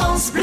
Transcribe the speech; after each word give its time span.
France 0.00 0.32
Bleu. 0.32 0.42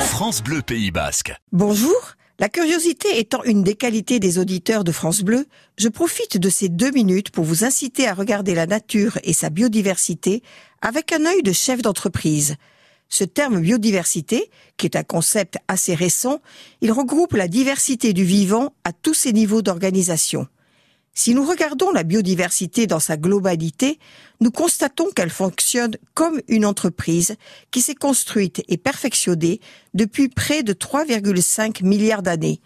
France 0.00 0.42
Bleu 0.42 0.62
Pays 0.62 0.90
Basque. 0.90 1.32
Bonjour. 1.52 1.94
La 2.40 2.48
curiosité 2.48 3.20
étant 3.20 3.44
une 3.44 3.62
des 3.62 3.76
qualités 3.76 4.18
des 4.18 4.40
auditeurs 4.40 4.82
de 4.82 4.90
France 4.90 5.22
Bleu, 5.22 5.46
je 5.78 5.88
profite 5.88 6.38
de 6.38 6.50
ces 6.50 6.68
deux 6.68 6.90
minutes 6.90 7.30
pour 7.30 7.44
vous 7.44 7.62
inciter 7.62 8.08
à 8.08 8.14
regarder 8.14 8.56
la 8.56 8.66
nature 8.66 9.16
et 9.22 9.32
sa 9.32 9.48
biodiversité 9.48 10.42
avec 10.82 11.12
un 11.12 11.24
œil 11.24 11.44
de 11.44 11.52
chef 11.52 11.82
d'entreprise. 11.82 12.56
Ce 13.08 13.22
terme 13.22 13.60
biodiversité, 13.60 14.50
qui 14.76 14.86
est 14.86 14.96
un 14.96 15.04
concept 15.04 15.56
assez 15.68 15.94
récent, 15.94 16.40
il 16.80 16.90
regroupe 16.90 17.34
la 17.34 17.46
diversité 17.46 18.12
du 18.12 18.24
vivant 18.24 18.74
à 18.82 18.92
tous 18.92 19.14
ses 19.14 19.32
niveaux 19.32 19.62
d'organisation. 19.62 20.48
Si 21.18 21.34
nous 21.34 21.46
regardons 21.46 21.92
la 21.92 22.02
biodiversité 22.02 22.86
dans 22.86 23.00
sa 23.00 23.16
globalité, 23.16 23.98
nous 24.42 24.50
constatons 24.50 25.10
qu'elle 25.12 25.30
fonctionne 25.30 25.96
comme 26.12 26.42
une 26.46 26.66
entreprise 26.66 27.36
qui 27.70 27.80
s'est 27.80 27.94
construite 27.94 28.62
et 28.68 28.76
perfectionnée 28.76 29.60
depuis 29.94 30.28
près 30.28 30.62
de 30.62 30.74
3,5 30.74 31.82
milliards 31.82 32.22
d'années. 32.22 32.60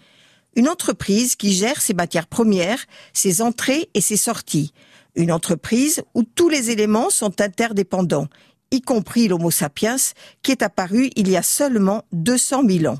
Une 0.56 0.69
entreprise 0.69 1.37
qui 1.37 1.52
gère 1.52 1.80
ses 1.80 1.95
matières 1.95 2.27
premières, 2.27 2.84
ses 3.12 3.41
entrées 3.41 3.89
et 3.95 4.01
ses 4.01 4.16
sorties. 4.16 4.73
Une 5.14 5.30
entreprise 5.30 6.03
où 6.14 6.25
tous 6.25 6.48
les 6.48 6.70
éléments 6.70 7.09
sont 7.09 7.41
interdépendants, 7.41 8.27
y 8.73 8.80
compris 8.80 9.28
l'Homo 9.28 9.53
sapiens 9.53 9.97
qui 10.42 10.51
est 10.51 10.64
apparu 10.64 11.11
il 11.14 11.28
y 11.28 11.37
a 11.37 11.42
seulement 11.45 12.03
200 12.11 12.62
000 12.69 12.92
ans. 12.92 12.98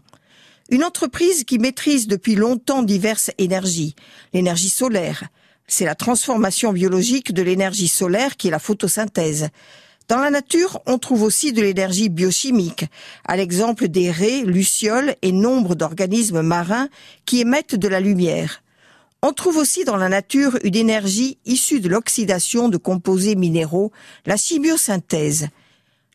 Une 0.71 0.85
entreprise 0.85 1.43
qui 1.43 1.59
maîtrise 1.59 2.07
depuis 2.07 2.37
longtemps 2.37 2.85
diverses 2.85 3.33
énergies, 3.39 3.97
l'énergie 4.33 4.69
solaire, 4.69 5.25
c'est 5.67 5.85
la 5.85 5.97
transformation 5.97 6.73
biologique 6.73 7.33
de 7.33 7.43
l'énergie 7.43 7.89
solaire 7.89 8.37
qui 8.37 8.49
est 8.49 8.53
la 8.53 8.61
photosynthèse. 8.61 9.49
Dans 10.07 10.19
la 10.19 10.31
nature, 10.31 10.81
on 10.87 10.99
trouve 10.99 11.25
aussi 11.25 11.53
de 11.53 11.61
l'énergie 11.61 12.09
biochimique, 12.09 12.85
à 13.27 13.37
l'exemple 13.37 13.89
des 13.89 14.13
raies, 14.13 14.43
lucioles 14.45 15.17
et 15.23 15.33
nombre 15.33 15.75
d'organismes 15.75 16.43
marins 16.43 16.89
qui 17.27 17.41
émettent 17.41 17.75
de 17.75 17.89
la 17.89 17.99
lumière. 17.99 18.63
On 19.23 19.33
trouve 19.33 19.57
aussi 19.57 19.85
dans 19.85 19.97
la 19.97 20.09
nature 20.09 20.57
une 20.63 20.77
énergie 20.77 21.39
issue 21.47 21.81
de 21.81 21.89
l'oxydation 21.89 22.69
de 22.69 22.77
composés 22.77 23.35
minéraux, 23.35 23.91
la 24.25 24.37
chimiosynthèse. 24.37 25.49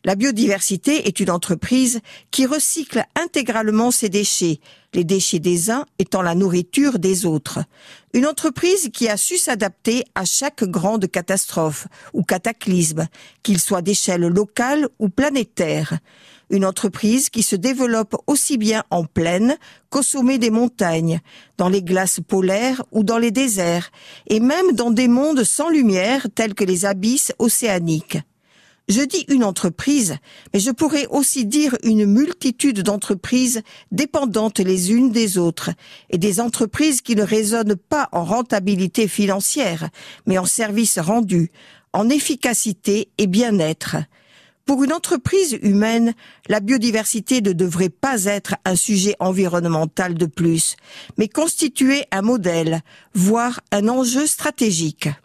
La 0.06 0.14
biodiversité 0.14 1.08
est 1.08 1.18
une 1.18 1.32
entreprise 1.32 1.98
qui 2.30 2.46
recycle 2.46 3.04
intégralement 3.20 3.90
ses 3.90 4.08
déchets, 4.08 4.60
les 4.94 5.02
déchets 5.02 5.40
des 5.40 5.68
uns 5.68 5.84
étant 5.98 6.22
la 6.22 6.36
nourriture 6.36 7.00
des 7.00 7.26
autres. 7.26 7.58
Une 8.14 8.24
entreprise 8.24 8.88
qui 8.92 9.08
a 9.08 9.16
su 9.16 9.36
s'adapter 9.36 10.04
à 10.14 10.24
chaque 10.24 10.62
grande 10.62 11.08
catastrophe 11.08 11.88
ou 12.12 12.22
cataclysme, 12.22 13.08
qu'il 13.42 13.58
soit 13.58 13.82
d'échelle 13.82 14.28
locale 14.28 14.88
ou 15.00 15.08
planétaire. 15.08 15.98
Une 16.50 16.64
entreprise 16.64 17.28
qui 17.28 17.42
se 17.42 17.56
développe 17.56 18.14
aussi 18.28 18.58
bien 18.58 18.84
en 18.90 19.06
plaine 19.06 19.56
qu'au 19.90 20.02
sommet 20.02 20.38
des 20.38 20.50
montagnes, 20.50 21.18
dans 21.58 21.68
les 21.68 21.82
glaces 21.82 22.20
polaires 22.20 22.84
ou 22.92 23.02
dans 23.02 23.18
les 23.18 23.32
déserts, 23.32 23.90
et 24.28 24.38
même 24.38 24.70
dans 24.70 24.92
des 24.92 25.08
mondes 25.08 25.42
sans 25.42 25.68
lumière 25.68 26.28
tels 26.32 26.54
que 26.54 26.62
les 26.62 26.84
abysses 26.84 27.32
océaniques. 27.40 28.18
Je 28.88 29.00
dis 29.00 29.24
une 29.26 29.42
entreprise, 29.42 30.16
mais 30.54 30.60
je 30.60 30.70
pourrais 30.70 31.06
aussi 31.06 31.44
dire 31.44 31.76
une 31.82 32.06
multitude 32.06 32.82
d'entreprises 32.82 33.62
dépendantes 33.90 34.60
les 34.60 34.92
unes 34.92 35.10
des 35.10 35.38
autres, 35.38 35.70
et 36.08 36.18
des 36.18 36.40
entreprises 36.40 37.00
qui 37.00 37.16
ne 37.16 37.24
raisonnent 37.24 37.74
pas 37.74 38.08
en 38.12 38.24
rentabilité 38.24 39.08
financière, 39.08 39.88
mais 40.26 40.38
en 40.38 40.44
service 40.44 41.00
rendu, 41.00 41.50
en 41.92 42.08
efficacité 42.08 43.08
et 43.18 43.26
bien-être. 43.26 43.96
Pour 44.66 44.84
une 44.84 44.92
entreprise 44.92 45.58
humaine, 45.62 46.14
la 46.48 46.60
biodiversité 46.60 47.40
ne 47.40 47.52
devrait 47.52 47.88
pas 47.88 48.24
être 48.24 48.54
un 48.64 48.76
sujet 48.76 49.16
environnemental 49.18 50.14
de 50.14 50.26
plus, 50.26 50.76
mais 51.18 51.28
constituer 51.28 52.04
un 52.12 52.22
modèle, 52.22 52.82
voire 53.14 53.60
un 53.72 53.88
enjeu 53.88 54.26
stratégique. 54.26 55.08